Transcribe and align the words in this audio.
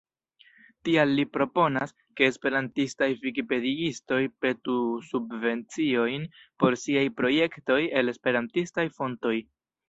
Tial 0.87 1.11
li 1.17 1.23
proponas, 1.35 1.91
ke 2.21 2.29
esperantistaj 2.31 3.09
vikipediistoj 3.25 4.17
petu 4.45 4.79
subvenciojn 5.11 6.25
por 6.65 6.79
siaj 6.85 7.05
projektoj 7.21 7.79
el 8.03 8.15
esperantistaj 8.17 8.89
fontoj. 8.99 9.37